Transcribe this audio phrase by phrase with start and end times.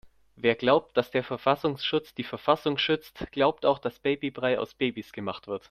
[0.35, 5.45] Wer glaubt, dass der Verfassungsschutz die Verfassung schützt, glaubt auch dass Babybrei aus Babys gemacht
[5.47, 5.59] wird.